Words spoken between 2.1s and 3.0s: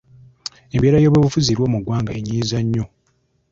enyiiza nnyo.